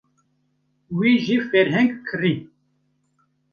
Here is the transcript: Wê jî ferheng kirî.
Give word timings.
Wê 0.97 1.11
jî 1.25 1.37
ferheng 1.49 1.91
kirî. 2.07 2.35